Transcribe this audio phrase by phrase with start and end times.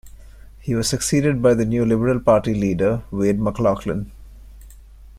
[0.59, 4.09] He was succeeded by the new Liberal Party leader, Wade MacLauchlan.